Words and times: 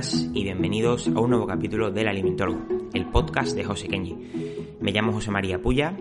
Y 0.00 0.44
bienvenidos 0.44 1.08
a 1.08 1.18
un 1.18 1.30
nuevo 1.30 1.44
capítulo 1.44 1.90
del 1.90 2.06
Alimentólogo, 2.06 2.88
el 2.94 3.06
podcast 3.06 3.56
de 3.56 3.64
José 3.64 3.88
Kenji. 3.88 4.14
Me 4.80 4.92
llamo 4.92 5.10
José 5.10 5.32
María 5.32 5.60
Puya, 5.60 5.98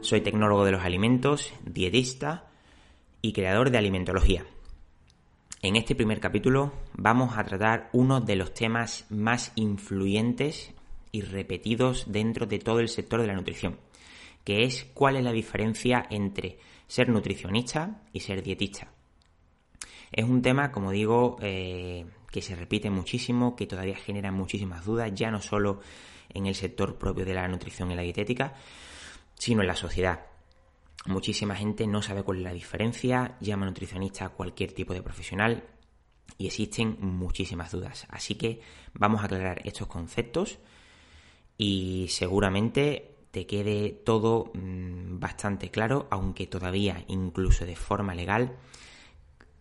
soy 0.00 0.20
tecnólogo 0.20 0.64
de 0.64 0.72
los 0.72 0.82
alimentos, 0.82 1.52
dietista 1.64 2.48
y 3.22 3.32
creador 3.32 3.70
de 3.70 3.78
alimentología. 3.78 4.44
En 5.62 5.76
este 5.76 5.94
primer 5.94 6.18
capítulo 6.18 6.72
vamos 6.94 7.38
a 7.38 7.44
tratar 7.44 7.88
uno 7.92 8.20
de 8.20 8.34
los 8.34 8.52
temas 8.52 9.06
más 9.10 9.52
influyentes 9.54 10.74
y 11.12 11.20
repetidos 11.20 12.10
dentro 12.10 12.46
de 12.46 12.58
todo 12.58 12.80
el 12.80 12.88
sector 12.88 13.20
de 13.20 13.28
la 13.28 13.34
nutrición, 13.34 13.78
que 14.42 14.64
es 14.64 14.86
cuál 14.92 15.14
es 15.14 15.22
la 15.22 15.30
diferencia 15.30 16.04
entre 16.10 16.58
ser 16.88 17.08
nutricionista 17.10 18.02
y 18.12 18.18
ser 18.18 18.42
dietista. 18.42 18.90
Es 20.10 20.24
un 20.24 20.42
tema, 20.42 20.72
como 20.72 20.90
digo, 20.90 21.36
eh, 21.40 22.06
que 22.30 22.42
se 22.42 22.56
repite 22.56 22.90
muchísimo, 22.90 23.56
que 23.56 23.66
todavía 23.66 23.96
genera 23.96 24.32
muchísimas 24.32 24.84
dudas, 24.84 25.12
ya 25.14 25.30
no 25.30 25.40
solo 25.40 25.80
en 26.28 26.46
el 26.46 26.54
sector 26.54 26.96
propio 26.96 27.24
de 27.24 27.34
la 27.34 27.48
nutrición 27.48 27.90
y 27.90 27.94
la 27.94 28.02
dietética, 28.02 28.54
sino 29.34 29.62
en 29.62 29.68
la 29.68 29.76
sociedad. 29.76 30.26
Muchísima 31.06 31.54
gente 31.54 31.86
no 31.86 32.02
sabe 32.02 32.22
cuál 32.22 32.38
es 32.38 32.44
la 32.44 32.52
diferencia, 32.52 33.36
llama 33.40 33.66
nutricionista 33.66 34.24
a 34.24 34.28
cualquier 34.30 34.72
tipo 34.72 34.92
de 34.92 35.02
profesional 35.02 35.64
y 36.36 36.46
existen 36.46 36.96
muchísimas 37.00 37.70
dudas. 37.70 38.06
Así 38.10 38.34
que 38.34 38.60
vamos 38.94 39.22
a 39.22 39.26
aclarar 39.26 39.60
estos 39.64 39.86
conceptos 39.86 40.58
y 41.56 42.06
seguramente 42.08 43.16
te 43.30 43.46
quede 43.46 43.90
todo 43.90 44.50
mm, 44.54 45.20
bastante 45.20 45.70
claro, 45.70 46.08
aunque 46.10 46.46
todavía 46.46 47.04
incluso 47.08 47.64
de 47.64 47.76
forma 47.76 48.14
legal 48.14 48.56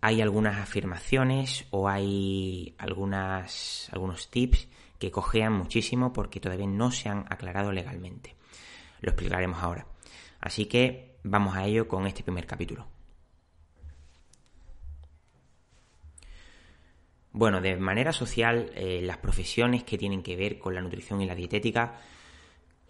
hay 0.05 0.21
algunas 0.21 0.59
afirmaciones 0.59 1.65
o 1.71 1.89
hay 1.89 2.75
algunos 2.77 4.29
tips 4.29 4.67
que 4.99 5.09
cojean 5.09 5.53
muchísimo 5.53 6.13
porque 6.13 6.39
todavía 6.39 6.67
no 6.67 6.91
se 6.91 7.09
han 7.09 7.25
aclarado 7.27 7.71
legalmente. 7.71 8.35
Lo 9.01 9.09
explicaremos 9.09 9.63
ahora. 9.63 9.87
Así 10.39 10.67
que 10.67 11.15
vamos 11.23 11.55
a 11.55 11.65
ello 11.65 11.87
con 11.87 12.05
este 12.05 12.21
primer 12.21 12.45
capítulo. 12.45 12.87
Bueno, 17.31 17.59
de 17.59 17.75
manera 17.75 18.13
social, 18.13 18.69
eh, 18.75 19.01
las 19.01 19.17
profesiones 19.17 19.85
que 19.85 19.97
tienen 19.97 20.21
que 20.21 20.35
ver 20.35 20.59
con 20.59 20.75
la 20.75 20.81
nutrición 20.81 21.19
y 21.21 21.25
la 21.25 21.33
dietética, 21.33 21.99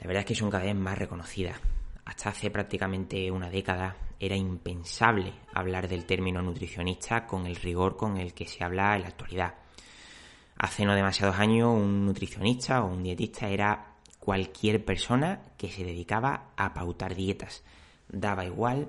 la 0.01 0.07
verdad 0.07 0.19
es 0.19 0.25
que 0.25 0.35
son 0.35 0.51
cada 0.51 0.65
vez 0.65 0.75
más 0.75 0.97
reconocidas. 0.97 1.61
Hasta 2.05 2.29
hace 2.29 2.51
prácticamente 2.51 3.29
una 3.31 3.49
década 3.49 3.97
era 4.19 4.35
impensable 4.35 5.33
hablar 5.53 5.87
del 5.87 6.05
término 6.05 6.41
nutricionista 6.41 7.25
con 7.25 7.47
el 7.47 7.55
rigor 7.55 7.97
con 7.97 8.17
el 8.17 8.33
que 8.33 8.47
se 8.47 8.63
habla 8.63 8.95
en 8.95 9.01
la 9.01 9.07
actualidad. 9.09 9.55
Hace 10.57 10.85
no 10.85 10.95
demasiados 10.95 11.37
años 11.37 11.69
un 11.75 12.05
nutricionista 12.05 12.83
o 12.83 12.87
un 12.87 13.03
dietista 13.03 13.49
era 13.49 13.95
cualquier 14.19 14.85
persona 14.85 15.41
que 15.57 15.69
se 15.69 15.83
dedicaba 15.83 16.51
a 16.55 16.73
pautar 16.73 17.15
dietas. 17.15 17.63
Daba 18.07 18.45
igual 18.45 18.87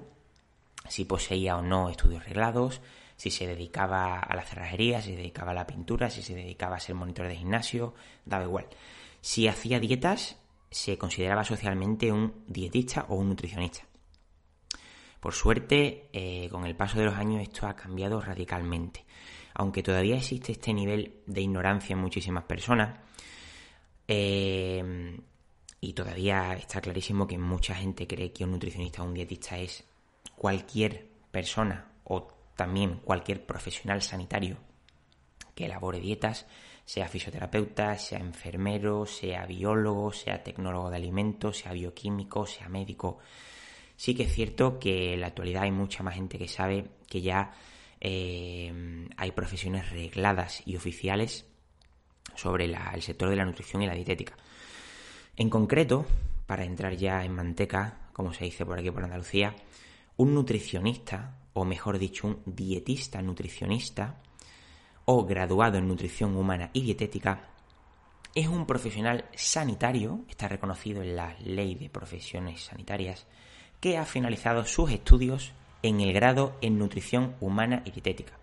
si 0.89 1.05
poseía 1.05 1.57
o 1.57 1.63
no 1.63 1.89
estudios 1.89 2.25
reglados, 2.25 2.81
si 3.17 3.31
se 3.31 3.47
dedicaba 3.47 4.21
a 4.21 4.37
la 4.37 4.43
cerrajería, 4.43 5.01
si 5.01 5.11
se 5.11 5.17
dedicaba 5.17 5.53
a 5.53 5.55
la 5.55 5.67
pintura, 5.67 6.11
si 6.11 6.23
se 6.23 6.35
dedicaba 6.35 6.77
a 6.77 6.81
ser 6.81 6.95
monitor 6.95 7.27
de 7.27 7.37
gimnasio, 7.37 7.95
daba 8.25 8.45
igual. 8.45 8.67
Si 9.21 9.49
hacía 9.49 9.81
dietas, 9.81 10.37
se 10.77 10.99
consideraba 10.99 11.43
socialmente 11.43 12.13
un 12.13 12.45
dietista 12.47 13.07
o 13.09 13.15
un 13.15 13.31
nutricionista. 13.31 13.81
Por 15.21 15.33
suerte, 15.33 16.11
eh, 16.13 16.51
con 16.51 16.67
el 16.67 16.77
paso 16.77 16.99
de 16.99 17.07
los 17.07 17.15
años 17.15 17.41
esto 17.41 17.67
ha 17.67 17.75
cambiado 17.75 18.21
radicalmente. 18.21 19.07
Aunque 19.55 19.83
todavía 19.83 20.17
existe 20.17 20.53
este 20.53 20.75
nivel 20.75 21.23
de 21.27 21.41
ignorancia 21.41 21.95
en 21.95 22.01
muchísimas 22.01 22.45
personas, 22.45 22.99
eh, 24.07 25.19
y 25.81 25.93
todavía 25.95 26.53
está 26.53 26.83
clarísimo 26.83 27.27
que 27.27 27.39
mucha 27.39 27.75
gente 27.75 28.07
cree 28.07 28.33
que 28.33 28.45
un 28.45 28.53
nutricionista 28.53 29.03
o 29.03 29.07
un 29.07 29.15
dietista 29.15 29.57
es 29.59 29.83
cualquier 30.37 31.09
persona 31.31 31.91
o 32.05 32.29
también 32.55 33.01
cualquier 33.03 33.47
profesional 33.47 34.03
sanitario 34.03 34.59
que 35.55 35.65
elabore 35.65 36.01
dietas, 36.01 36.47
sea 36.87 37.09
fisioterapeuta, 37.09 37.99
sea 37.99 38.21
enfermero, 38.21 39.05
sea 39.07 39.45
biólogo, 39.45 40.13
sea 40.13 40.45
tecnólogo 40.45 40.89
de 40.89 40.97
alimentos, 40.97 41.59
sea 41.59 41.73
bioquímico, 41.73 42.47
sea 42.47 42.69
médico. 42.69 43.19
Sí 43.97 44.15
que 44.15 44.23
es 44.23 44.33
cierto 44.33 44.79
que 44.79 45.15
en 45.15 45.21
la 45.21 45.27
actualidad 45.27 45.65
hay 45.65 45.73
mucha 45.73 46.05
más 46.05 46.15
gente 46.15 46.39
que 46.39 46.47
sabe 46.47 46.87
que 47.09 47.21
ya 47.21 47.53
eh, 48.01 49.09
hay 49.17 49.33
profesiones 49.33 49.91
regladas 49.91 50.63
y 50.65 50.77
oficiales 50.77 51.45
sobre 52.37 52.67
el 52.67 53.03
sector 53.03 53.31
de 53.31 53.37
la 53.37 53.45
nutrición 53.45 53.83
y 53.83 53.87
la 53.87 53.95
dietética. 53.95 54.37
En 55.37 55.51
concreto, 55.51 56.07
para 56.47 56.65
entrar 56.65 56.95
ya 56.97 57.25
en 57.25 57.35
manteca, 57.35 58.11
como 58.13 58.33
se 58.33 58.45
dice 58.45 58.65
por 58.65 58.79
aquí 58.79 58.93
por 58.93 59.03
Andalucía, 59.03 59.57
un 60.17 60.35
nutricionista 60.35 61.37
o 61.53 61.65
mejor 61.65 61.99
dicho, 61.99 62.29
un 62.29 62.43
dietista 62.47 63.21
nutricionista 63.23 64.21
o 65.07 65.25
graduado 65.25 65.79
en 65.79 65.89
nutrición 65.89 66.37
humana 66.37 66.71
y 66.75 66.83
dietética, 66.83 67.49
es 68.35 68.49
un 68.49 68.67
profesional 68.67 69.25
sanitario, 69.35 70.21
está 70.29 70.47
reconocido 70.47 71.03
en 71.03 71.17
la 71.17 71.35
ley 71.43 71.75
de 71.75 71.89
profesiones 71.89 72.65
sanitarias, 72.65 73.27
que 73.81 73.97
ha 73.97 74.05
finalizado 74.05 74.67
sus 74.67 74.91
estudios 74.91 75.53
en 75.83 76.01
el 76.01 76.13
grado 76.13 76.57
en 76.61 76.79
nutrición 76.79 77.35
humana 77.41 77.83
y 77.87 77.93
dietética. 77.93 78.35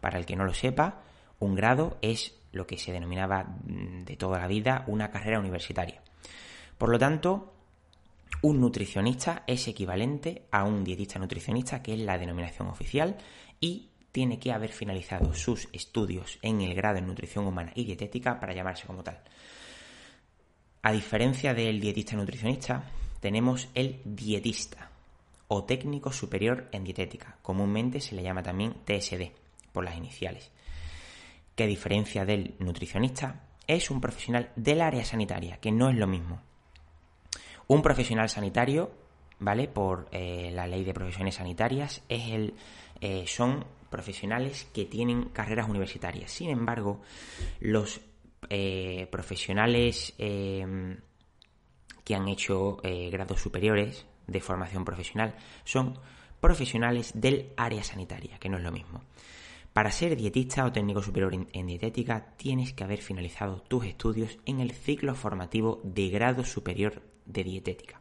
Para 0.00 0.18
el 0.18 0.26
que 0.26 0.36
no 0.36 0.44
lo 0.44 0.54
sepa, 0.54 1.02
un 1.40 1.54
grado 1.54 1.98
es 2.02 2.38
lo 2.52 2.66
que 2.66 2.78
se 2.78 2.92
denominaba 2.92 3.44
mm, 3.44 4.04
de 4.04 4.16
toda 4.16 4.38
la 4.38 4.46
vida 4.46 4.84
una 4.86 5.10
carrera 5.10 5.40
universitaria. 5.40 6.02
Por 6.78 6.90
lo 6.90 6.98
tanto, 6.98 7.54
un 8.42 8.60
nutricionista 8.60 9.44
es 9.46 9.66
equivalente 9.66 10.46
a 10.50 10.64
un 10.64 10.84
dietista 10.84 11.18
nutricionista, 11.18 11.82
que 11.82 11.94
es 11.94 12.00
la 12.00 12.18
denominación 12.18 12.68
oficial, 12.68 13.16
y 13.60 13.88
tiene 14.12 14.38
que 14.38 14.52
haber 14.52 14.70
finalizado 14.70 15.34
sus 15.34 15.68
estudios 15.72 16.38
en 16.42 16.60
el 16.60 16.74
grado 16.74 16.98
en 16.98 17.06
nutrición 17.06 17.46
humana 17.46 17.72
y 17.74 17.84
dietética 17.84 18.38
para 18.38 18.54
llamarse 18.54 18.86
como 18.86 19.02
tal. 19.02 19.18
A 20.82 20.92
diferencia 20.92 21.54
del 21.54 21.80
dietista 21.80 22.16
nutricionista, 22.16 22.84
tenemos 23.20 23.68
el 23.74 24.00
dietista 24.04 24.90
o 25.48 25.64
técnico 25.64 26.12
superior 26.12 26.68
en 26.72 26.84
dietética. 26.84 27.36
Comúnmente 27.42 28.00
se 28.00 28.14
le 28.14 28.22
llama 28.22 28.42
también 28.42 28.74
TSD 28.84 29.30
por 29.72 29.84
las 29.84 29.96
iniciales. 29.96 30.50
Que 31.54 31.64
a 31.64 31.66
diferencia 31.66 32.24
del 32.24 32.54
nutricionista, 32.58 33.42
es 33.66 33.90
un 33.90 34.00
profesional 34.00 34.50
del 34.56 34.80
área 34.80 35.04
sanitaria, 35.04 35.58
que 35.58 35.70
no 35.70 35.88
es 35.88 35.96
lo 35.96 36.06
mismo. 36.06 36.40
Un 37.68 37.80
profesional 37.80 38.28
sanitario, 38.28 38.90
¿vale? 39.38 39.68
Por 39.68 40.08
eh, 40.10 40.50
la 40.52 40.66
ley 40.66 40.84
de 40.84 40.94
profesiones 40.94 41.36
sanitarias, 41.36 42.02
es 42.08 42.30
el, 42.30 42.54
eh, 43.00 43.24
son 43.26 43.64
profesionales 43.92 44.66
que 44.74 44.86
tienen 44.86 45.26
carreras 45.26 45.68
universitarias. 45.68 46.32
Sin 46.32 46.50
embargo, 46.50 47.00
los 47.60 48.00
eh, 48.50 49.06
profesionales 49.12 50.14
que 50.18 52.14
han 52.16 52.26
hecho 52.28 52.78
grados 52.82 53.40
superiores 53.40 54.04
de 54.26 54.40
formación 54.40 54.84
profesional 54.84 55.36
son 55.64 55.98
profesionales 56.40 57.12
del 57.14 57.52
área 57.56 57.84
sanitaria, 57.84 58.38
que 58.38 58.48
no 58.48 58.56
es 58.56 58.64
lo 58.64 58.72
mismo. 58.72 59.02
Para 59.72 59.90
ser 59.90 60.16
dietista 60.16 60.66
o 60.66 60.72
técnico 60.72 61.00
superior 61.00 61.32
en, 61.32 61.66
dietética 61.66 62.34
tienes 62.36 62.74
que 62.74 62.84
haber 62.84 63.00
finalizado 63.00 63.62
tus 63.62 63.86
estudios 63.86 64.38
en 64.44 64.60
el 64.60 64.72
ciclo 64.72 65.14
formativo 65.14 65.80
de 65.82 66.10
grado 66.10 66.44
superior 66.44 67.02
de 67.24 67.44
dietética. 67.44 68.00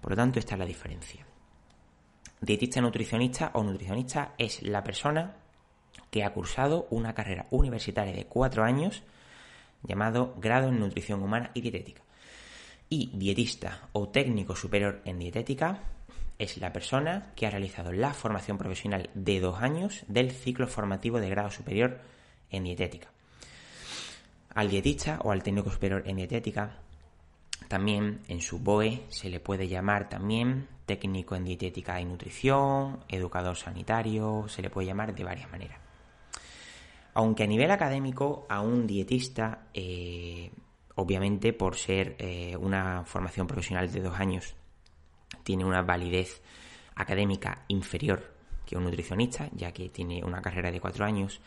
Por 0.00 0.12
lo 0.12 0.16
tanto, 0.16 0.38
esta 0.38 0.54
es 0.54 0.58
la 0.58 0.64
diferencia. 0.64 1.26
Dietista 2.40 2.80
nutricionista 2.80 3.50
o 3.54 3.62
nutricionista 3.62 4.34
es 4.38 4.62
la 4.62 4.82
persona 4.82 5.36
que 6.10 6.24
ha 6.24 6.32
cursado 6.32 6.86
una 6.90 7.14
carrera 7.14 7.46
universitaria 7.50 8.14
de 8.14 8.26
cuatro 8.26 8.64
años 8.64 9.02
llamado 9.82 10.34
grado 10.38 10.68
en 10.68 10.80
nutrición 10.80 11.22
humana 11.22 11.50
y 11.54 11.60
dietética. 11.60 12.02
Y 12.88 13.10
dietista 13.14 13.88
o 13.92 14.08
técnico 14.08 14.56
superior 14.56 15.02
en 15.04 15.18
dietética 15.18 15.80
es 16.38 16.56
la 16.56 16.72
persona 16.72 17.32
que 17.36 17.46
ha 17.46 17.50
realizado 17.50 17.92
la 17.92 18.14
formación 18.14 18.56
profesional 18.56 19.10
de 19.14 19.40
dos 19.40 19.60
años 19.60 20.04
del 20.08 20.30
ciclo 20.30 20.66
formativo 20.66 21.20
de 21.20 21.28
grado 21.28 21.50
superior 21.50 22.00
en 22.50 22.64
dietética. 22.64 23.08
Al 24.54 24.70
dietista 24.70 25.20
o 25.22 25.30
al 25.30 25.42
técnico 25.42 25.70
superior 25.70 26.02
en 26.06 26.16
dietética 26.16 26.78
también 27.68 28.20
en 28.28 28.40
su 28.40 28.58
BOE 28.58 29.04
se 29.08 29.30
le 29.30 29.40
puede 29.40 29.68
llamar 29.68 30.08
también 30.08 30.68
técnico 30.86 31.36
en 31.36 31.44
dietética 31.44 32.00
y 32.00 32.04
nutrición, 32.04 33.04
educador 33.08 33.56
sanitario, 33.56 34.46
se 34.48 34.60
le 34.60 34.70
puede 34.70 34.88
llamar 34.88 35.14
de 35.14 35.22
varias 35.22 35.50
maneras. 35.50 35.78
Aunque 37.14 37.44
a 37.44 37.46
nivel 37.46 37.70
académico 37.70 38.46
a 38.48 38.60
un 38.60 38.86
dietista, 38.86 39.66
eh, 39.72 40.50
obviamente 40.96 41.52
por 41.52 41.76
ser 41.76 42.16
eh, 42.18 42.56
una 42.56 43.04
formación 43.04 43.46
profesional 43.46 43.90
de 43.92 44.00
dos 44.00 44.18
años, 44.18 44.56
tiene 45.44 45.64
una 45.64 45.82
validez 45.82 46.42
académica 46.96 47.64
inferior 47.68 48.34
que 48.66 48.76
un 48.76 48.84
nutricionista, 48.84 49.48
ya 49.52 49.72
que 49.72 49.88
tiene 49.88 50.24
una 50.24 50.42
carrera 50.42 50.70
de 50.70 50.80
cuatro 50.80 51.04
años, 51.04 51.40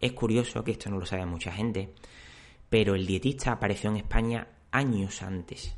Es 0.00 0.12
curioso 0.12 0.64
que 0.64 0.70
esto 0.70 0.88
no 0.88 0.98
lo 0.98 1.04
sabe 1.04 1.26
mucha 1.26 1.52
gente, 1.52 1.92
pero 2.70 2.94
el 2.94 3.06
dietista 3.06 3.52
apareció 3.52 3.90
en 3.90 3.98
España 3.98 4.46
años 4.72 5.22
antes 5.22 5.76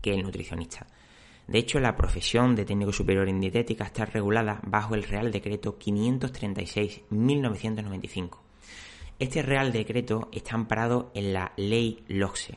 que 0.00 0.14
el 0.14 0.22
nutricionista. 0.22 0.86
De 1.46 1.58
hecho, 1.58 1.78
la 1.78 1.94
profesión 1.96 2.56
de 2.56 2.64
técnico 2.64 2.92
superior 2.92 3.28
en 3.28 3.40
dietética 3.40 3.84
está 3.84 4.06
regulada 4.06 4.60
bajo 4.64 4.94
el 4.94 5.02
Real 5.02 5.30
Decreto 5.30 5.78
536-1995. 5.78 8.38
Este 9.18 9.42
Real 9.42 9.70
Decreto 9.72 10.30
está 10.32 10.54
amparado 10.54 11.10
en 11.14 11.34
la 11.34 11.52
Ley 11.56 12.02
LOCSE. 12.08 12.56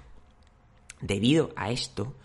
Debido 1.02 1.52
a 1.56 1.70
esto, 1.70 2.16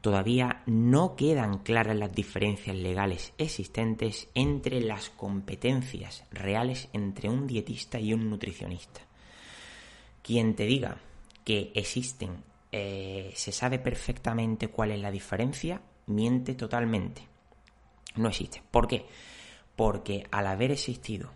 todavía 0.00 0.62
no 0.66 1.14
quedan 1.16 1.58
claras 1.58 1.96
las 1.96 2.12
diferencias 2.12 2.76
legales 2.76 3.32
existentes 3.38 4.28
entre 4.34 4.80
las 4.80 5.10
competencias 5.10 6.24
reales 6.30 6.88
entre 6.92 7.30
un 7.30 7.46
dietista 7.46 8.00
y 8.00 8.12
un 8.12 8.28
nutricionista. 8.28 9.02
Quien 10.22 10.54
te 10.54 10.64
diga 10.64 10.98
que 11.48 11.72
existen, 11.74 12.44
eh, 12.70 13.32
se 13.34 13.52
sabe 13.52 13.78
perfectamente 13.78 14.68
cuál 14.68 14.90
es 14.90 15.00
la 15.00 15.10
diferencia, 15.10 15.80
miente 16.04 16.54
totalmente. 16.54 17.22
No 18.16 18.28
existe. 18.28 18.62
¿Por 18.70 18.86
qué? 18.86 19.06
Porque 19.74 20.26
al 20.30 20.46
haber 20.46 20.72
existido 20.72 21.30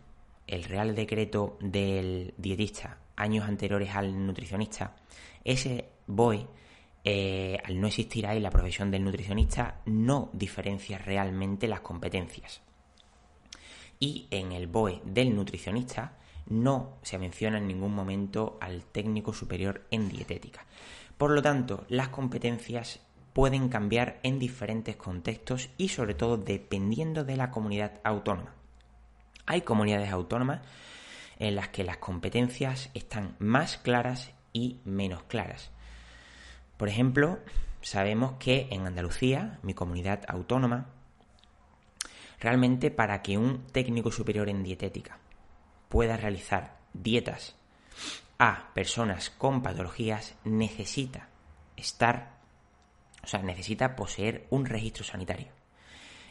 el 0.47 0.65
Real 0.65 0.95
Decreto 0.95 1.57
del 1.63 2.35
dietista 2.37 2.99
años 3.17 3.49
anteriores 3.49 3.89
al 3.95 4.27
nutricionista, 4.27 4.97
ese 5.45 5.89
BOE, 6.07 6.47
eh, 7.05 7.57
al 7.65 7.81
no 7.81 7.87
existir 7.87 8.27
ahí 8.27 8.39
la 8.39 8.51
profesión 8.51 8.91
del 8.91 9.05
nutricionista, 9.05 9.81
no 9.87 10.29
diferencia 10.35 10.99
realmente 10.99 11.67
las 11.67 11.81
competencias. 11.81 12.61
Y 13.99 14.27
en 14.31 14.53
el 14.53 14.67
BOE 14.67 15.01
del 15.07 15.35
nutricionista 15.35 16.19
no 16.47 16.99
se 17.03 17.19
menciona 17.19 17.59
en 17.59 17.67
ningún 17.67 17.95
momento 17.95 18.59
al 18.61 18.85
técnico 18.85 19.33
superior 19.33 19.83
en 19.91 20.09
dietética. 20.09 20.65
Por 21.19 21.31
lo 21.31 21.43
tanto, 21.43 21.85
las 21.89 22.09
competencias 22.09 23.01
pueden 23.33 23.69
cambiar 23.69 24.19
en 24.23 24.39
diferentes 24.39 24.97
contextos 24.97 25.71
y 25.79 25.89
sobre 25.89 26.15
todo 26.15 26.37
dependiendo 26.37 27.25
de 27.25 27.37
la 27.37 27.51
comunidad 27.51 28.01
autónoma. 28.05 28.55
Hay 29.47 29.63
comunidades 29.63 30.11
autónomas 30.11 30.61
en 31.39 31.57
las 31.57 31.69
que 31.69 31.85
las 31.85 31.97
competencias 31.97 32.91
están 32.95 33.37
más 33.39 33.79
claras 33.79 34.33
y 34.53 34.81
menos 34.85 35.23
claras. 35.25 35.71
Por 36.77 36.89
ejemplo, 36.89 37.39
sabemos 37.81 38.33
que 38.39 38.69
en 38.71 38.87
Andalucía, 38.87 39.59
mi 39.63 39.75
comunidad 39.75 40.25
autónoma, 40.29 40.87
realmente 42.39 42.91
para 42.91 43.23
que 43.23 43.39
un 43.39 43.65
técnico 43.73 44.11
superior 44.11 44.49
en 44.49 44.63
dietética 44.63 45.19
pueda 45.93 46.17
realizar 46.17 46.79
dietas 46.95 47.55
a 48.39 48.73
personas 48.73 49.29
con 49.29 49.63
patologías 49.63 50.35
necesita 50.43 51.29
estar, 51.77 52.31
o 53.23 53.27
sea, 53.27 53.43
necesita 53.43 53.95
poseer 53.95 54.47
un 54.49 54.65
registro 54.65 55.05
sanitario. 55.05 55.49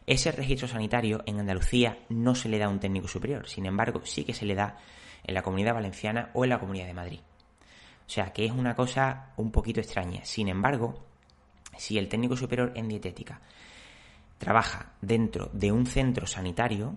Ese 0.07 0.31
registro 0.31 0.67
sanitario 0.67 1.21
en 1.27 1.39
Andalucía 1.39 1.99
no 2.09 2.33
se 2.33 2.49
le 2.49 2.57
da 2.57 2.65
a 2.65 2.69
un 2.69 2.79
técnico 2.79 3.07
superior, 3.07 3.47
sin 3.47 3.67
embargo, 3.67 4.01
sí 4.03 4.23
que 4.23 4.33
se 4.33 4.47
le 4.47 4.55
da 4.55 4.77
en 5.23 5.35
la 5.35 5.43
comunidad 5.43 5.75
valenciana 5.75 6.31
o 6.33 6.43
en 6.43 6.49
la 6.49 6.59
comunidad 6.59 6.87
de 6.87 6.95
Madrid. 6.95 7.19
O 8.07 8.09
sea, 8.09 8.33
que 8.33 8.45
es 8.45 8.51
una 8.51 8.75
cosa 8.75 9.27
un 9.37 9.51
poquito 9.51 9.79
extraña. 9.79 10.25
Sin 10.25 10.47
embargo, 10.47 11.05
si 11.77 11.99
el 11.99 12.09
técnico 12.09 12.35
superior 12.35 12.71
en 12.73 12.87
dietética 12.87 13.41
trabaja 14.39 14.93
dentro 15.01 15.51
de 15.53 15.71
un 15.71 15.85
centro 15.85 16.25
sanitario, 16.25 16.95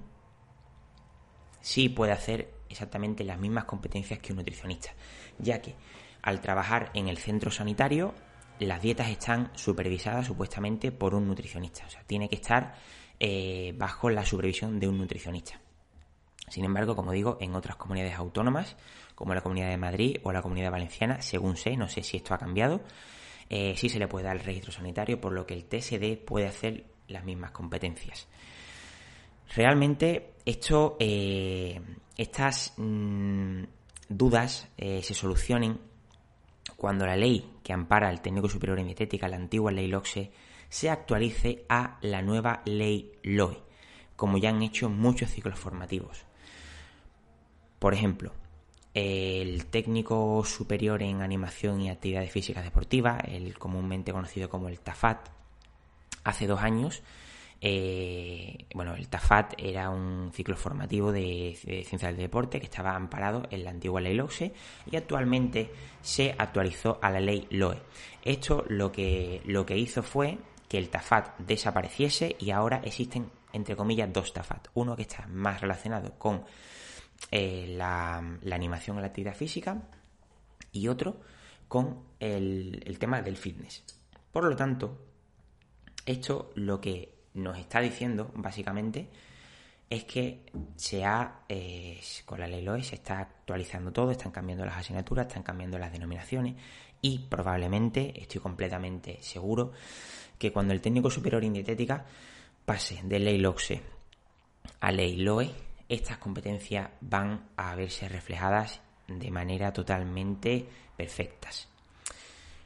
sí 1.65 1.89
puede 1.89 2.13
hacer 2.13 2.53
exactamente 2.69 3.25
las 3.25 3.39
mismas 3.39 3.65
competencias 3.65 4.19
que 4.19 4.33
un 4.33 4.37
nutricionista, 4.37 4.91
ya 5.39 5.63
que 5.63 5.75
al 6.21 6.43
trabajar 6.43 6.91
en 6.93 7.09
el 7.09 7.17
centro 7.17 7.51
sanitario, 7.51 8.15
las 8.59 8.83
dietas 8.83 9.09
están 9.09 9.51
supervisadas 9.55 10.27
supuestamente 10.27 10.93
por 10.93 11.15
un 11.15 11.27
nutricionista, 11.27 11.87
o 11.87 11.91
sea, 11.91 12.03
tiene 12.05 12.29
que 12.29 12.35
estar 12.37 12.75
eh, 13.19 13.75
bajo 13.79 14.11
la 14.11 14.27
supervisión 14.27 14.79
de 14.79 14.89
un 14.89 14.99
nutricionista. 14.99 15.59
Sin 16.49 16.67
embargo, 16.67 16.95
como 16.95 17.13
digo, 17.13 17.39
en 17.41 17.55
otras 17.55 17.77
comunidades 17.77 18.15
autónomas, 18.17 18.77
como 19.15 19.35
la 19.35 19.41
Comunidad 19.41 19.71
de 19.71 19.79
Madrid 19.79 20.19
o 20.23 20.33
la 20.33 20.43
Comunidad 20.43 20.71
Valenciana, 20.71 21.23
según 21.23 21.57
sé, 21.57 21.79
no 21.79 21.89
sé 21.89 22.03
si 22.03 22.19
esto 22.19 22.35
ha 22.35 22.39
cambiado, 22.39 22.83
eh, 23.49 23.73
sí 23.79 23.89
se 23.89 23.99
le 23.99 24.07
puede 24.07 24.27
dar 24.27 24.37
el 24.37 24.45
registro 24.45 24.71
sanitario, 24.71 25.19
por 25.19 25.33
lo 25.33 25.47
que 25.47 25.55
el 25.55 25.65
TSD 25.65 26.23
puede 26.27 26.47
hacer 26.47 26.85
las 27.09 27.25
mismas 27.25 27.53
competencias. 27.53 28.29
Realmente 29.55 30.35
esto, 30.45 30.97
eh, 30.99 31.81
estas 32.17 32.75
mm, 32.77 33.63
dudas 34.09 34.69
eh, 34.77 35.03
se 35.03 35.15
solucionen 35.15 35.79
cuando 36.77 37.07
la 37.07 37.17
ley 37.17 37.59
que 37.63 37.73
ampara 37.73 38.09
al 38.09 38.21
técnico 38.21 38.49
superior 38.49 38.79
en 38.79 38.87
dietética, 38.87 39.29
la 39.29 39.37
antigua 39.37 39.73
ley 39.73 39.89
LOCSE, 39.89 40.31
se 40.69 40.91
actualice 40.91 41.65
a 41.69 41.99
la 42.03 42.21
nueva 42.21 42.63
ley 42.65 43.13
LOE, 43.23 43.63
como 44.17 44.39
ya 44.39 44.51
han 44.51 44.63
hecho 44.63 44.89
muchos 44.89 45.31
ciclos 45.31 45.59
formativos. 45.59 46.25
Por 47.79 47.95
ejemplo, 47.95 48.33
el 48.95 49.67
técnico 49.67 50.45
superior 50.45 51.03
en 51.03 51.23
animación 51.23 51.81
y 51.81 51.91
actividades 51.91 52.31
físicas 52.31 52.65
deportivas, 52.65 53.23
el 53.27 53.59
comúnmente 53.59 54.13
conocido 54.13 54.49
como 54.49 54.69
el 54.69 54.81
TAFAT, 54.81 55.29
hace 56.25 56.47
dos 56.47 56.61
años 56.61 57.03
eh, 57.67 58.67
bueno, 58.75 58.95
el 58.95 59.09
TAFAT 59.09 59.55
era 59.57 59.89
un 59.89 60.31
ciclo 60.35 60.55
formativo 60.55 61.11
de, 61.11 61.57
ciencia 61.89 62.09
del 62.09 62.19
deporte 62.19 62.61
que 62.61 62.67
estaba 62.67 62.95
amparado 62.95 63.45
en 63.51 63.65
la 63.65 63.71
antigua 63.71 64.03
ley 64.03 64.13
LOCSE 64.13 64.53
y 64.91 64.97
actualmente 64.97 65.71
se 66.03 66.35
actualizó 66.37 66.99
a 67.01 67.11
la 67.11 67.21
ley 67.21 67.47
LOE. 67.49 67.81
Esto 68.23 68.67
lo 68.69 68.93
que, 68.93 69.41
lo 69.47 69.65
que 69.65 69.79
hizo 69.79 70.03
fue 70.03 70.37
que 70.69 70.77
el 70.77 70.91
TAFAT 70.91 71.39
desapareciese 71.39 72.37
y 72.39 72.51
ahora 72.51 72.83
existen, 72.85 73.31
entre 73.55 73.77
comillas, 73.77 74.13
dos 74.13 74.35
TAFAT. 74.35 74.69
Uno 74.75 74.95
que 74.95 75.03
está 75.03 75.27
más 75.29 75.63
relacionado 75.63 76.19
con 76.19 76.45
eh, 77.31 77.75
la, 77.79 78.19
animación 78.53 78.99
en 78.99 79.01
la 79.01 79.09
actividad 79.09 79.35
física 79.35 79.89
y 80.71 80.89
otro 80.89 81.19
con 81.67 82.03
el 82.21 82.99
tema 82.99 83.23
del 83.23 83.39
fitness. 83.39 83.85
Por 84.31 84.45
lo 84.45 84.55
tanto, 84.55 84.99
esto 86.05 86.53
lo 86.57 86.79
que 86.79 87.14
nos 87.35 87.59
está 87.59 87.81
diciendo, 87.81 88.31
básicamente, 88.35 89.09
es 89.91 90.05
que 90.05 90.41
se 90.77 91.05
ha, 91.05 91.41
eh, 91.49 92.01
con 92.25 92.41
la 92.41 92.47
ley 92.47 92.63
LOE 92.63 92.83
se 92.83 92.97
está 92.97 93.21
actualizando 93.21 93.93
todo, 93.93 94.11
están 94.11 94.33
cambiando 94.33 94.65
las 94.65 94.77
asignaturas, 94.77 95.27
están 95.27 95.43
cambiando 95.43 95.79
las 95.79 95.93
denominaciones 95.93 96.55
y 97.03 97.19
probablemente, 97.19 98.21
estoy 98.21 98.41
completamente 98.41 99.19
seguro, 99.21 99.73
que 100.39 100.53
cuando 100.53 100.73
el 100.73 100.81
técnico 100.81 101.11
superior 101.11 101.45
en 101.45 101.53
dietética 101.53 102.05
pase 102.65 103.01
de 103.05 103.19
ley 103.19 103.39
LOCSE 103.39 103.83
a 104.81 104.91
ley 104.91 105.17
LOE, 105.17 105.51
estas 105.89 106.19
competencias 106.19 106.89
van 107.01 107.49
a 107.57 107.75
verse 107.75 108.09
reflejadas 108.09 108.81
de 109.07 109.31
manera 109.31 109.73
totalmente 109.73 110.67
perfectas. 110.97 111.69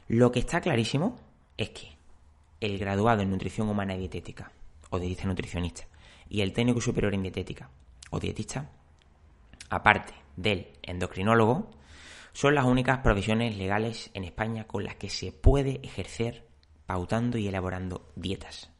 Lo 0.07 0.31
que 0.31 0.39
está 0.39 0.61
clarísimo 0.61 1.19
es 1.57 1.69
que 1.71 1.91
el 2.61 2.79
graduado 2.79 3.21
en 3.21 3.29
nutrición 3.29 3.69
humana 3.69 3.95
y 3.95 3.99
dietética 3.99 4.51
o 4.89 4.99
dietista 4.99 5.27
nutricionista 5.27 5.87
y 6.27 6.41
el 6.41 6.53
técnico 6.53 6.81
superior 6.81 7.13
en 7.13 7.23
dietética 7.23 7.69
o 8.11 8.19
dietista, 8.19 8.69
aparte 9.69 10.13
del 10.35 10.67
endocrinólogo, 10.81 11.71
son 12.33 12.55
las 12.55 12.65
únicas 12.65 12.99
provisiones 12.99 13.57
legales 13.57 14.11
en 14.13 14.23
España 14.23 14.65
con 14.65 14.83
las 14.83 14.95
que 14.95 15.09
se 15.09 15.31
puede 15.31 15.79
ejercer 15.83 16.47
pautando 16.85 17.37
y 17.37 17.47
elaborando 17.47 18.11
dietas. 18.15 18.71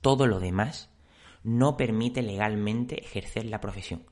Todo 0.00 0.26
lo 0.26 0.40
demás 0.40 0.90
no 1.44 1.76
permite 1.76 2.22
legalmente 2.22 3.04
ejercer 3.04 3.46
la 3.46 3.60
profesión. 3.60 4.04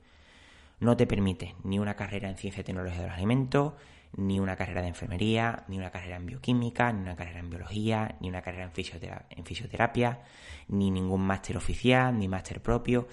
No 0.81 0.97
te 0.97 1.05
permite 1.05 1.55
ni 1.63 1.77
una 1.77 1.95
carrera 1.95 2.27
en 2.27 2.37
ciencia 2.37 2.61
y 2.61 2.63
tecnología 2.63 3.01
de 3.01 3.07
los 3.07 3.15
alimentos, 3.15 3.73
ni 4.17 4.39
una 4.39 4.55
carrera 4.55 4.81
de 4.81 4.87
enfermería, 4.87 5.63
ni 5.67 5.77
una 5.77 5.91
carrera 5.91 6.15
en 6.15 6.25
bioquímica, 6.25 6.91
ni 6.91 7.01
una 7.01 7.15
carrera 7.15 7.39
en 7.39 7.51
biología, 7.51 8.17
ni 8.19 8.29
una 8.29 8.41
carrera 8.41 8.63
en, 8.63 9.45
fisioterapia, 9.45 10.21
ni 10.69 10.89
ningún 10.89 11.21
máster 11.21 11.55
oficial, 11.55 12.17
ni 12.17 12.27
máster 12.27 12.63
propio. 12.63 13.07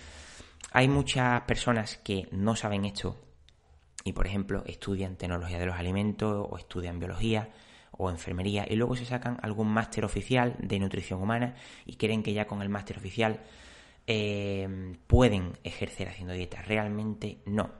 Hay 0.72 0.88
muchas 0.88 1.42
personas 1.42 1.98
que 1.98 2.26
no 2.32 2.56
saben 2.56 2.86
esto 2.86 3.20
y, 4.02 4.14
por 4.14 4.26
ejemplo, 4.26 4.64
estudian 4.64 5.16
tecnología 5.16 5.58
de 5.58 5.66
los 5.66 5.76
alimentos 5.76 6.46
o 6.50 6.56
estudian 6.56 6.98
biología 6.98 7.50
o 7.92 8.08
enfermería 8.08 8.64
y 8.66 8.76
luego 8.76 8.96
se 8.96 9.04
sacan 9.04 9.38
algún 9.42 9.68
máster 9.68 10.06
oficial 10.06 10.56
de 10.58 10.78
nutrición 10.78 11.20
humana 11.20 11.54
y 11.84 11.96
creen 11.96 12.22
que 12.22 12.32
ya 12.32 12.46
con 12.46 12.62
el 12.62 12.70
máster 12.70 12.96
oficial 12.96 13.42
eh, 14.06 14.87
pueden 15.18 15.58
ejercer 15.64 16.08
haciendo 16.08 16.32
dieta. 16.32 16.62
Realmente 16.62 17.38
no. 17.44 17.72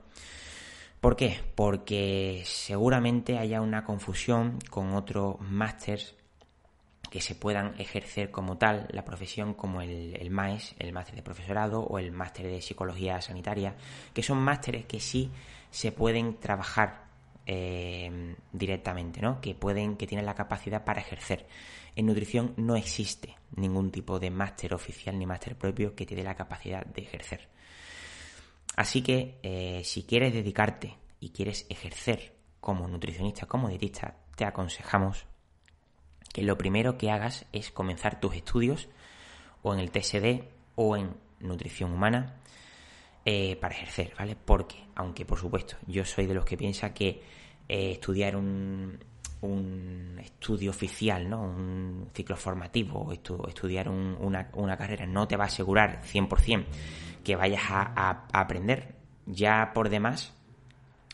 ¿Por 0.99 1.15
qué? 1.15 1.39
Porque 1.55 2.43
seguramente 2.43 3.37
haya 3.37 3.61
una 3.61 3.85
confusión 3.85 4.59
con 4.69 4.93
otros 4.93 5.39
másters 5.39 6.15
que 7.09 7.21
se 7.21 7.35
puedan 7.35 7.79
ejercer 7.79 8.29
como 8.29 8.57
tal 8.57 8.89
la 8.91 9.05
profesión 9.05 9.53
como 9.53 9.81
el, 9.81 10.17
el 10.19 10.29
MAES, 10.31 10.75
el 10.79 10.91
máster 10.91 11.15
de 11.15 11.21
profesorado 11.21 11.79
o 11.79 11.97
el 11.97 12.11
máster 12.11 12.45
de 12.45 12.61
psicología 12.61 13.21
sanitaria, 13.21 13.77
que 14.13 14.21
son 14.21 14.39
másteres 14.39 14.83
que 14.83 14.99
sí 14.99 15.31
se 15.71 15.93
pueden 15.93 16.41
trabajar 16.41 17.05
eh, 17.51 18.35
directamente, 18.53 19.21
¿no? 19.21 19.41
Que 19.41 19.55
pueden, 19.55 19.97
que 19.97 20.05
tienen 20.05 20.27
la 20.27 20.35
capacidad 20.35 20.85
para 20.85 21.01
ejercer. 21.01 21.47
En 21.95 22.05
nutrición 22.05 22.53
no 22.57 22.75
existe 22.75 23.37
ningún 23.55 23.89
tipo 23.89 24.19
de 24.19 24.29
máster 24.29 24.75
oficial 24.75 25.17
ni 25.17 25.25
máster 25.25 25.57
propio 25.57 25.95
que 25.95 26.05
te 26.05 26.13
dé 26.13 26.23
la 26.23 26.35
capacidad 26.35 26.85
de 26.85 27.01
ejercer. 27.01 27.49
Así 28.75 29.01
que 29.01 29.39
eh, 29.41 29.81
si 29.83 30.03
quieres 30.03 30.31
dedicarte 30.31 30.95
y 31.19 31.31
quieres 31.31 31.65
ejercer 31.69 32.35
como 32.59 32.87
nutricionista, 32.87 33.47
como 33.47 33.67
dietista, 33.67 34.17
te 34.35 34.45
aconsejamos 34.45 35.25
que 36.31 36.43
lo 36.43 36.55
primero 36.55 36.99
que 36.99 37.09
hagas 37.09 37.47
es 37.51 37.71
comenzar 37.71 38.19
tus 38.19 38.35
estudios 38.35 38.89
o 39.63 39.73
en 39.73 39.79
el 39.79 39.89
TSD 39.89 40.43
o 40.75 40.95
en 40.95 41.15
nutrición 41.39 41.93
humana 41.93 42.35
eh, 43.31 43.55
para 43.57 43.75
ejercer, 43.75 44.11
¿vale? 44.17 44.35
Porque, 44.35 44.87
aunque 44.95 45.23
por 45.23 45.37
supuesto 45.37 45.75
yo 45.85 46.03
soy 46.03 46.25
de 46.25 46.33
los 46.33 46.43
que 46.43 46.57
piensa 46.57 46.95
que 46.95 47.21
eh, 47.67 47.91
estudiar 47.91 48.35
un, 48.35 48.97
un, 49.41 50.19
estudio 50.19 50.71
oficial, 50.71 51.29
¿no? 51.29 51.43
Un 51.43 52.09
ciclo 52.11 52.35
formativo 52.35 53.13
estudiar 53.13 53.87
una, 53.87 54.49
una, 54.53 54.75
carrera 54.75 55.05
no 55.05 55.27
te 55.27 55.37
va 55.37 55.43
a 55.43 55.47
asegurar 55.47 56.01
100% 56.01 56.65
que 57.23 57.35
vayas 57.35 57.61
a, 57.69 58.25
aprender. 58.33 58.95
Ya 59.27 59.73
por 59.75 59.89
demás, 59.89 60.33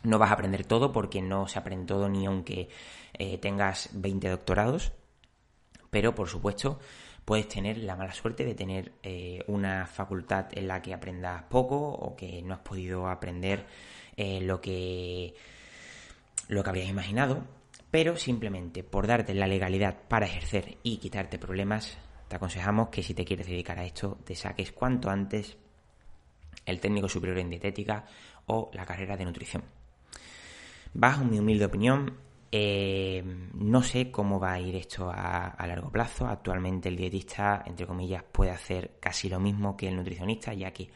no 0.03 0.17
vas 0.17 0.29
a 0.29 0.35
aprender 0.35 0.63
todo 0.63 0.93
porque 0.93 1.21
no 1.21 1.49
se 1.49 1.59
aprende 1.59 1.85
todo 1.85 2.07
ni 2.07 2.27
aunque 2.27 2.69
eh, 3.11 3.37
tengas 3.39 3.89
20 3.91 4.29
doctorados, 4.29 4.93
pero 5.89 6.15
por 6.15 6.29
supuesto 6.29 6.79
puedes 7.25 7.47
tener 7.47 7.79
la 7.79 7.95
mala 7.95 8.13
suerte 8.13 8.45
de 8.45 8.53
tener 8.53 8.93
eh, 9.01 9.43
una 9.47 9.87
facultad 9.87 10.45
en 10.51 10.67
la 10.67 10.81
que 10.81 10.93
aprendas 10.93 11.43
poco 11.43 11.77
o 11.77 12.15
que 12.15 12.41
no 12.43 12.53
has 12.53 12.59
podido 12.61 13.07
aprender 13.07 13.65
eh, 14.15 14.39
lo 14.41 14.61
que 14.61 15.33
lo 16.47 16.63
que 16.63 16.69
habrías 16.69 16.89
imaginado, 16.89 17.43
pero 17.89 18.17
simplemente 18.17 18.83
por 18.83 19.07
darte 19.07 19.33
la 19.33 19.47
legalidad 19.47 19.97
para 20.07 20.27
ejercer 20.27 20.77
y 20.83 20.97
quitarte 20.97 21.39
problemas, 21.39 21.97
te 22.27 22.35
aconsejamos 22.35 22.89
que 22.89 23.01
si 23.01 23.15
te 23.15 23.25
quieres 23.25 23.47
dedicar 23.47 23.79
a 23.79 23.85
esto, 23.85 24.19
te 24.23 24.35
saques 24.35 24.71
cuanto 24.71 25.09
antes 25.09 25.57
el 26.65 26.79
técnico 26.79 27.09
superior 27.09 27.39
en 27.39 27.49
dietética 27.49 28.05
o 28.45 28.69
la 28.73 28.85
carrera 28.85 29.17
de 29.17 29.25
nutrición. 29.25 29.63
Bajo 30.93 31.23
mi 31.25 31.39
humilde 31.39 31.65
opinión, 31.65 32.17
eh, 32.57 33.21
no 33.55 33.83
sé 33.83 34.09
cómo 34.09 34.39
va 34.39 34.53
a 34.53 34.59
ir 34.61 34.77
esto 34.77 35.11
a, 35.13 35.53
largo 35.67 35.91
plazo. 35.91 36.25
Actualmente 36.25 36.87
el 36.87 36.95
dietista, 36.95 37.61
entre 37.65 37.85
comillas, 37.85 38.23
puede 38.23 38.51
hacer 38.51 38.95
casi 39.01 39.27
lo 39.27 39.41
mismo 39.41 39.75
que 39.75 39.89
el 39.89 39.95
nutricionista, 39.97 40.53
ya 40.53 40.71
que 40.71 40.89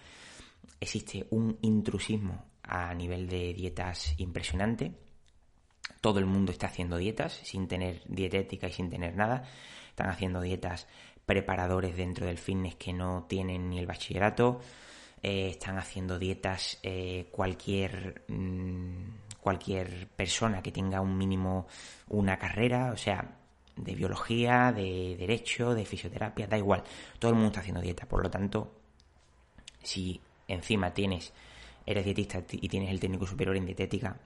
existe 0.79 1.27
un 1.31 1.57
intrusismo 1.61 2.45
a 2.63 2.93
nivel 2.93 3.27
de 3.27 3.53
dietas 3.53 4.13
impresionante. 4.19 4.93
Todo 5.99 6.19
el 6.19 6.27
mundo 6.27 6.53
está 6.53 6.67
haciendo 6.67 6.95
dietas 6.95 7.33
sin 7.43 7.67
tener 7.67 8.03
dietética 8.07 8.69
y 8.69 8.71
sin 8.71 8.89
tener 8.89 9.17
nada. 9.17 9.43
Están 9.89 10.07
haciendo 10.07 10.39
dietas 10.39 10.87
preparadores 11.25 11.97
dentro 11.97 12.25
del 12.25 12.37
fitness 12.37 12.75
que 12.75 12.93
no 12.93 13.25
tienen 13.27 13.69
ni 13.69 13.79
el 13.79 13.85
bachillerato. 13.85 14.61
Eh, 15.21 15.49
están 15.49 15.77
haciendo 15.77 16.17
dietas 16.17 16.79
eh, 16.83 17.27
cualquier 17.31 18.23
mm, 18.29 18.98
cualquier 19.41 20.07
persona 20.07 20.61
que 20.61 20.71
tenga 20.71 21.01
un 21.01 21.17
mínimo 21.17 21.67
una 22.09 22.37
carrera, 22.37 22.91
o 22.91 22.97
sea, 22.97 23.37
de 23.75 23.95
biología, 23.95 24.71
de 24.71 25.15
derecho, 25.17 25.73
de 25.73 25.85
fisioterapia, 25.85 26.47
da 26.47 26.57
igual. 26.57 26.83
Todo 27.17 27.31
el 27.31 27.35
mundo 27.35 27.49
está 27.49 27.61
haciendo 27.61 27.81
dieta, 27.81 28.05
por 28.07 28.21
lo 28.21 28.29
tanto, 28.29 28.79
si 29.81 30.19
encima 30.47 30.93
tienes 30.93 31.33
eres 31.85 32.05
dietista 32.05 32.43
y 32.51 32.67
tienes 32.67 32.89
el 32.91 32.99
técnico 32.99 33.25
superior 33.25 33.57
en 33.57 33.65
dietética, 33.65 34.17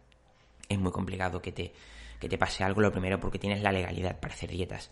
es 0.67 0.77
muy 0.77 0.91
complicado 0.91 1.41
que 1.41 1.51
te, 1.51 1.73
que 2.19 2.27
te 2.27 2.37
pase 2.37 2.63
algo 2.63 2.81
lo 2.81 2.91
primero 2.91 3.19
porque 3.19 3.39
tienes 3.39 3.61
la 3.61 3.71
legalidad 3.71 4.19
para 4.19 4.33
hacer 4.33 4.49
dietas. 4.49 4.91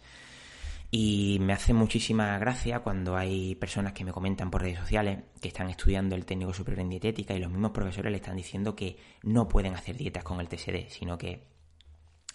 Y 0.94 1.38
me 1.40 1.54
hace 1.54 1.74
muchísima 1.74 2.38
gracia 2.38 2.82
cuando 2.82 3.16
hay 3.16 3.56
personas 3.56 3.94
que 3.94 4.04
me 4.04 4.12
comentan 4.12 4.52
por 4.52 4.62
redes 4.62 4.80
sociales 4.80 5.20
que 5.40 5.48
están 5.48 5.70
estudiando 5.70 6.18
el 6.18 6.26
técnico 6.26 6.54
superior 6.54 6.82
en 6.82 6.90
dietética 6.90 7.34
y 7.34 7.40
los 7.40 7.50
mismos 7.50 7.72
profesores 7.72 8.12
le 8.12 8.18
están 8.18 8.36
diciendo 8.36 8.76
que 8.76 8.98
no 9.24 9.48
pueden 9.48 9.74
hacer 9.74 9.96
dietas 9.96 10.26
con 10.26 10.42
el 10.42 10.50
TSD, 10.50 10.90
sino 10.90 11.18
que 11.18 11.48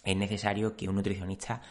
es 0.03 0.17
necesario 0.17 0.75
que 0.75 0.89
un 0.89 0.95
nutricionista 0.95 1.61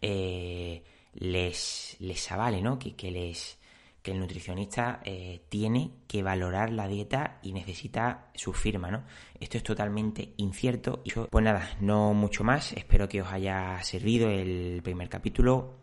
eh, 0.00 0.82
les, 1.12 1.96
les 2.00 2.32
avale, 2.32 2.62
¿no? 2.62 2.78
Que, 2.78 2.96
que, 2.96 3.10
les, 3.10 3.58
que 4.02 4.12
el 4.12 4.20
nutricionista 4.20 5.02
eh, 5.04 5.42
tiene 5.50 5.90
que 6.06 6.22
valorar 6.22 6.72
la 6.72 6.88
dieta 6.88 7.38
y 7.42 7.52
necesita 7.52 8.30
su 8.34 8.54
firma, 8.54 8.90
¿no? 8.90 9.04
Esto 9.38 9.58
es 9.58 9.62
totalmente 9.62 10.32
incierto. 10.38 11.02
Pues 11.30 11.44
nada, 11.44 11.76
no 11.80 12.14
mucho 12.14 12.44
más. 12.44 12.72
Espero 12.72 13.10
que 13.10 13.20
os 13.20 13.30
haya 13.30 13.82
servido 13.82 14.30
el 14.30 14.80
primer 14.82 15.10
capítulo 15.10 15.80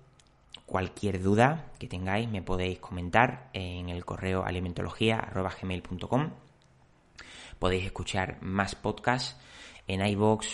Cualquier 0.66 1.22
duda 1.22 1.72
que 1.80 1.88
tengáis 1.88 2.30
me 2.30 2.42
podéis 2.42 2.80
comentar 2.80 3.50
en 3.54 3.90
el 3.90 4.04
correo 4.04 4.44
alimentología.gmail.com 4.44 6.32
Podéis 7.60 7.86
escuchar 7.86 8.38
más 8.42 8.76
podcasts 8.76 9.36
en 9.88 10.06
iVoox, 10.06 10.46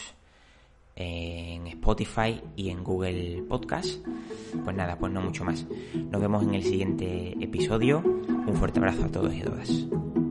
en 0.96 1.68
Spotify 1.68 2.42
y 2.56 2.70
en 2.70 2.84
Google 2.84 3.44
Podcast. 3.48 4.06
Pues 4.64 4.76
nada, 4.76 4.98
pues 4.98 5.12
no 5.12 5.22
mucho 5.22 5.44
más. 5.44 5.66
Nos 5.94 6.22
vemos 6.22 6.44
en 6.44 6.54
el 6.54 6.64
siguiente 6.64 7.36
episodio. 7.42 8.00
Un 8.00 8.56
fuerte 8.56 8.80
abrazo 8.80 9.06
a 9.06 9.10
todos 9.10 9.34
y 9.34 9.42
a 9.42 9.46
todas. 9.46 10.23